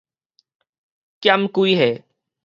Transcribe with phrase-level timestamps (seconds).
[1.19, 2.03] 減幾歲